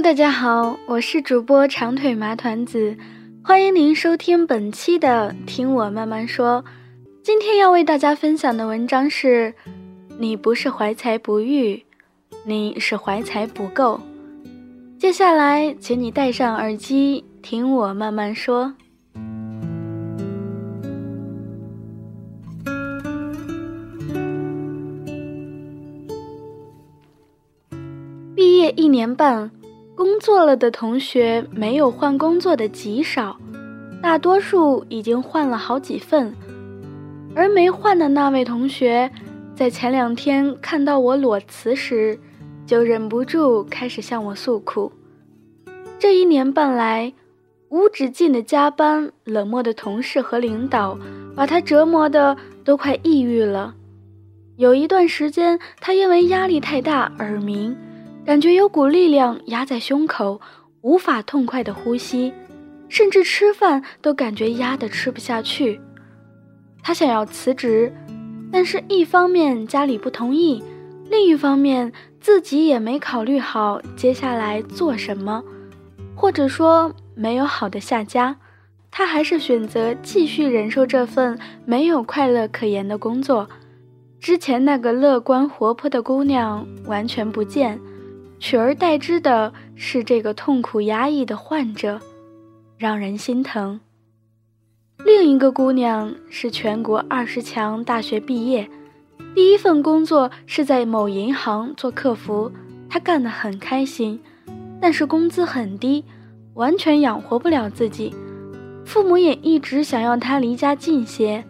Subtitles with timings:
[0.00, 2.96] 大家好，我是主播长腿麻团子，
[3.42, 6.62] 欢迎您收听本期的《听我慢慢说》。
[7.20, 9.52] 今天要为大家分享的文章是：
[10.16, 11.82] 你不是怀才不遇，
[12.44, 14.00] 你是怀才不够。
[14.98, 18.72] 接下来，请你戴上耳机，听我慢慢说。
[28.36, 29.50] 毕业一年半。
[29.98, 33.36] 工作了的同学没有换工作的极少，
[34.00, 36.32] 大多数已经换了好几份。
[37.34, 39.10] 而没换的那位同学，
[39.56, 42.16] 在前两天看到我裸辞时，
[42.64, 44.92] 就忍不住开始向我诉苦。
[45.98, 47.12] 这一年半来，
[47.68, 50.96] 无止境的加班、冷漠的同事和领导，
[51.34, 53.74] 把他折磨的都快抑郁了。
[54.58, 57.76] 有一段时间，他因为压力太大耳鸣。
[58.28, 60.38] 感觉有股力量压在胸口，
[60.82, 62.30] 无法痛快的呼吸，
[62.86, 65.80] 甚至吃饭都感觉压得吃不下去。
[66.82, 67.90] 他想要辞职，
[68.52, 70.62] 但是一方面家里不同意，
[71.08, 71.90] 另一方面
[72.20, 75.42] 自己也没考虑好接下来做什么，
[76.14, 78.36] 或者说没有好的下家，
[78.90, 83.48] 他还是选择继续忍受这份没有快乐可言的工作。
[84.20, 87.80] 之前那个乐观活泼的姑娘完全不见。
[88.40, 92.00] 取而代之的是这个痛苦压抑的患者，
[92.76, 93.80] 让人心疼。
[95.04, 98.68] 另一个姑娘是全国二十强大学毕业，
[99.34, 102.50] 第一份工作是在某银行做客服，
[102.88, 104.20] 她干得很开心，
[104.80, 106.04] 但是工资很低，
[106.54, 108.14] 完全养活不了自己。
[108.84, 111.44] 父母也一直想要她离家近些，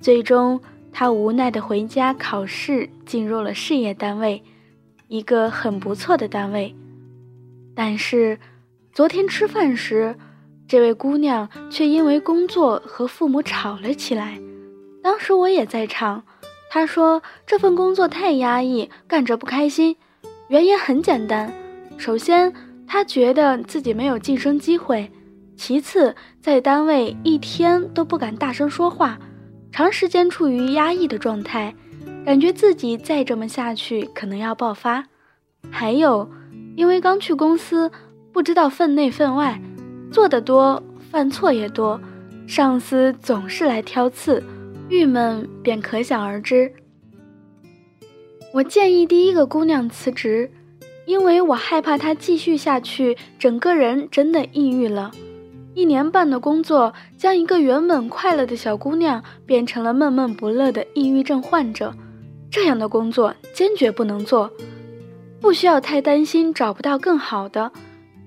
[0.00, 0.60] 最终
[0.92, 4.42] 她无奈地回家考试，进入了事业单位。
[5.08, 6.74] 一个很不错的单位，
[7.74, 8.38] 但是
[8.92, 10.16] 昨天吃饭时，
[10.66, 14.38] 这位姑娘却因为工作和父母吵了起来。
[15.02, 16.24] 当时我也在场，
[16.70, 19.96] 她说这份工作太压抑，干着不开心。
[20.48, 21.52] 原因很简单，
[21.98, 22.52] 首先
[22.86, 25.10] 她觉得自己没有晋升机会，
[25.56, 29.18] 其次在单位一天都不敢大声说话，
[29.70, 31.74] 长时间处于压抑的状态。
[32.24, 35.04] 感觉自己再这么下去可能要爆发，
[35.70, 36.28] 还有，
[36.74, 37.90] 因为刚去公司，
[38.32, 39.60] 不知道分内分外，
[40.10, 42.00] 做得多，犯错也多，
[42.46, 44.42] 上司总是来挑刺，
[44.88, 46.72] 郁闷便可想而知。
[48.54, 50.50] 我建议第一个姑娘辞职，
[51.04, 55.10] 因为我害怕她继续下去，整个人真的抑郁了。
[55.74, 61.94] 一年半的工作，将一个原本快乐的小姑娘变成了闷闷不乐的抑郁症患者。
[62.54, 64.48] 这样的工作坚决不能做，
[65.40, 67.72] 不需要太担心找不到更好的。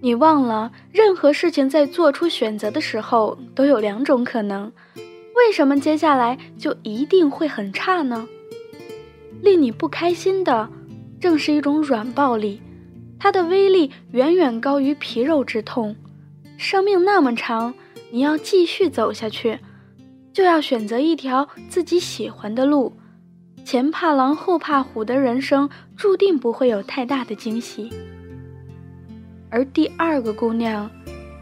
[0.00, 4.70] 你忘了，任何事情在做出选择的时候都有两种可能，
[5.34, 8.28] 为什么接下来就一定会很差呢？
[9.42, 10.70] 令你不开心的，
[11.20, 12.62] 正是一种软暴力，
[13.18, 15.96] 它的威力远远高于皮肉之痛。
[16.56, 17.74] 生命那么长，
[18.12, 19.58] 你要继续走下去，
[20.32, 22.92] 就要选择一条自己喜欢的路。
[23.64, 27.90] 前怕狼后怕虎的人生，注定不会有太大的惊喜。
[29.48, 30.90] 而第二个姑娘，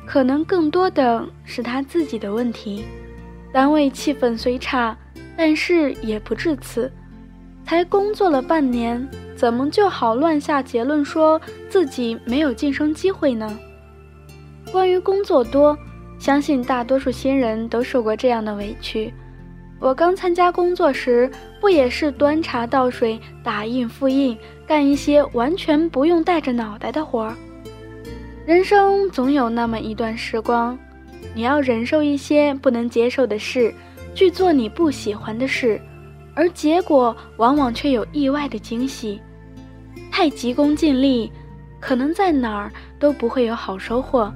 [0.07, 2.85] 可能更多的是她自己的问题。
[3.53, 4.97] 单位气氛虽差，
[5.37, 6.91] 但是也不至此。
[7.65, 13.59] 才工作了半年，怎么就好乱下结论，说自己没有晋升机会呢？
[14.73, 15.77] 关于工作多，
[16.19, 19.13] 相信大多数新人都受过这样的委屈。
[19.81, 21.29] 我刚参加工作时，
[21.59, 24.37] 不也是端茶倒水、打印复印，
[24.67, 27.35] 干一些完全不用带着脑袋的活儿。
[28.45, 30.79] 人生总有那么一段时光，
[31.35, 33.73] 你要忍受一些不能接受的事，
[34.15, 35.81] 去做你不喜欢的事，
[36.35, 39.19] 而结果往往却有意外的惊喜。
[40.11, 41.33] 太急功近利，
[41.81, 44.31] 可能在哪儿都不会有好收获。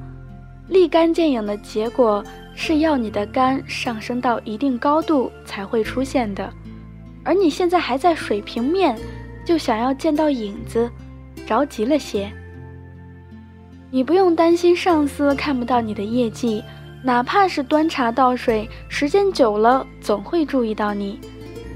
[0.68, 2.24] 立竿见影的结果
[2.54, 6.52] 是要你的肝上升到一定高度才会出现的，
[7.22, 8.98] 而你现在还在水平面，
[9.44, 10.90] 就想要见到影子，
[11.46, 12.30] 着急了些。
[13.90, 16.62] 你不用担心上司看不到你的业绩，
[17.02, 21.20] 哪怕是端茶倒水，时间久了总会注意到你。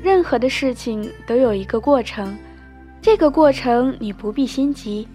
[0.03, 2.37] 任何的事情都有一个过程，
[3.03, 5.07] 这个过程你不必心急，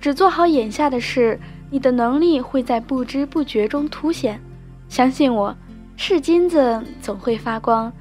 [0.00, 1.38] 只做好眼下的事。
[1.70, 4.40] 你的能力会在不知不觉中凸显，
[4.88, 5.54] 相信我，
[5.96, 7.92] 是金子总会发光。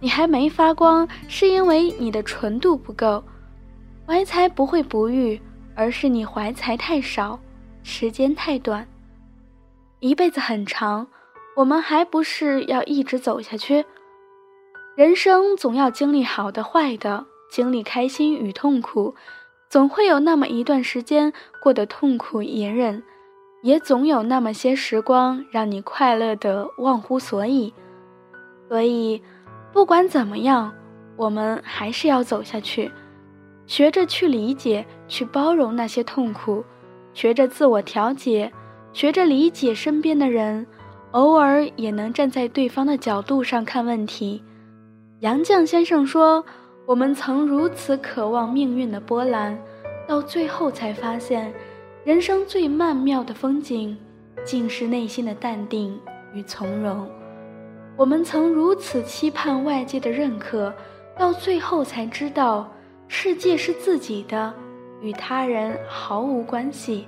[0.00, 3.22] 你还没发光，是因为你的纯度不够。
[4.04, 5.40] 怀才不会不遇，
[5.76, 7.38] 而是你怀才太少，
[7.84, 8.86] 时间太短。
[10.00, 11.06] 一辈子很长，
[11.54, 13.84] 我们还不是要一直走下去？
[14.96, 19.14] 人生总要经历好的、坏的，经历开心与痛苦，
[19.70, 23.02] 总会有那么一段时间过得痛苦隐忍。
[23.62, 27.72] 也总有那么些时光让你快乐的忘乎所以，
[28.68, 29.22] 所以，
[29.72, 30.72] 不管怎么样，
[31.16, 32.90] 我们还是要走下去，
[33.66, 36.64] 学着去理解、去包容那些痛苦，
[37.14, 38.52] 学着自我调节，
[38.92, 40.66] 学着理解身边的人，
[41.12, 44.42] 偶尔也能站在对方的角度上看问题。
[45.20, 46.44] 杨绛先生说
[46.84, 49.56] ：“我们曾如此渴望命运的波澜，
[50.08, 51.54] 到最后才发现。”
[52.04, 53.96] 人生最曼妙的风景，
[54.44, 55.96] 竟是内心的淡定
[56.34, 57.08] 与从容。
[57.96, 60.74] 我们曾如此期盼外界的认可，
[61.16, 62.68] 到最后才知道，
[63.06, 64.52] 世界是自己的，
[65.00, 67.06] 与他人毫无关系。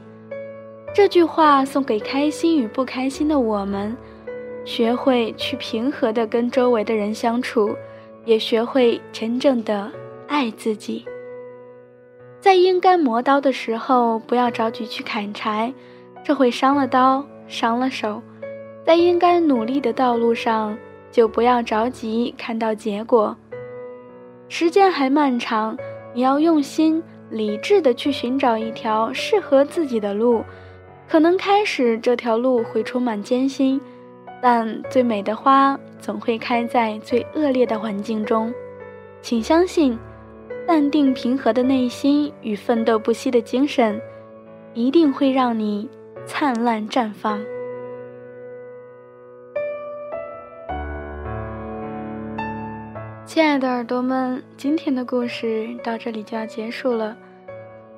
[0.95, 3.97] 这句话送给开心与不开心的我们：
[4.65, 7.75] 学会去平和的跟周围的人相处，
[8.25, 9.91] 也学会真正的
[10.29, 11.05] 爱自己。
[12.45, 15.73] 在应该磨刀的时候，不要着急去砍柴，
[16.23, 18.21] 这会伤了刀，伤了手。
[18.85, 20.77] 在应该努力的道路上，
[21.11, 23.35] 就不要着急看到结果。
[24.51, 25.75] 时间还漫长，
[26.13, 30.45] 你要用心、理智的去寻找一条适合自己的路。
[31.09, 33.81] 可能开始这条路会充满艰辛，
[34.43, 38.53] 但最美的花总会开在最恶劣的环境中。
[39.23, 39.99] 请相信。
[40.67, 44.01] 淡定平和的内心与奋斗不息的精神，
[44.73, 45.89] 一定会让你
[46.27, 47.39] 灿烂绽放。
[53.27, 57.15] 亲爱的耳朵们，今天的故事到这里就要结束了。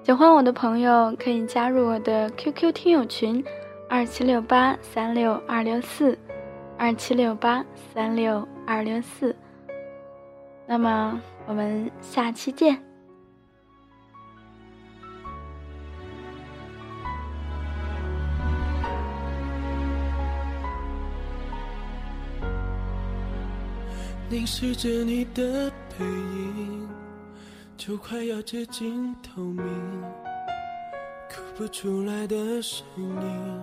[0.03, 3.45] 喜欢我的朋友可以加入我的 QQ 听友群：
[3.89, 6.19] 二七六八三六二六四，
[6.77, 7.65] 二七六八
[7.95, 9.35] 三六二六四。
[10.67, 11.21] 那么。
[11.47, 12.83] 我们下期见。
[24.29, 26.89] 凝视着你的背影，
[27.77, 29.65] 就快要接近透明，
[31.31, 33.61] 哭不出来的声音，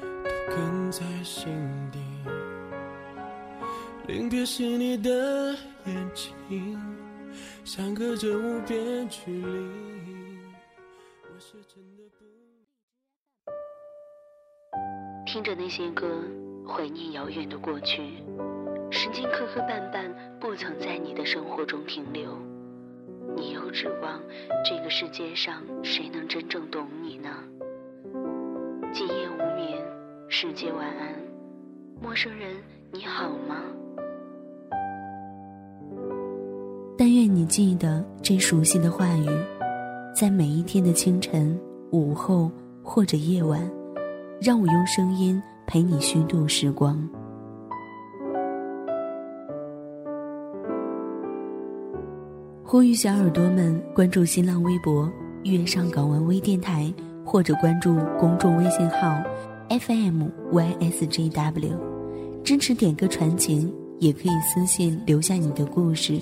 [0.00, 1.46] 都哽在心
[1.92, 2.07] 底。
[4.08, 6.80] 临别时你的眼睛。
[7.62, 9.68] 相隔着无边距离，
[15.26, 16.24] 听着那些歌，
[16.66, 18.02] 怀念遥远的过去。
[18.90, 20.10] 时间磕磕绊绊，
[20.40, 22.34] 不曾在你的生活中停留。
[23.36, 24.22] 你又指望
[24.64, 27.28] 这个世界上谁能真正懂你呢？
[28.90, 29.84] 今夜无眠，
[30.30, 31.14] 世界晚安，
[32.00, 32.56] 陌生人
[32.90, 33.62] 你好吗？
[37.48, 39.26] 记得这熟悉的话语，
[40.14, 41.58] 在每一天的清晨、
[41.90, 42.50] 午后
[42.82, 43.66] 或者夜晚，
[44.40, 47.08] 让我用声音陪你虚度时光。
[52.62, 55.10] 呼吁小耳朵们关注新浪微博
[55.44, 56.92] “月上港湾微电台”，
[57.24, 59.18] 或者关注公众微信号
[59.70, 61.72] “FMYSJW”，
[62.44, 66.20] 支持点歌传情，也可以私信留下你的故事。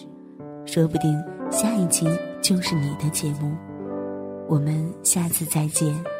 [0.66, 2.06] 说不定下一期
[2.42, 3.56] 就是你的节目，
[4.48, 6.15] 我们下次再见。